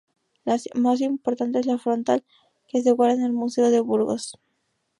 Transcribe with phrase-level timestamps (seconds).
[0.45, 2.25] La más importante es la frontal,
[2.67, 4.33] que se guarda en el Museo de Burgos.